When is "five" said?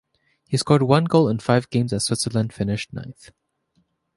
1.37-1.69